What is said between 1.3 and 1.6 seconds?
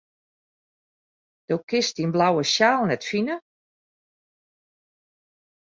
Do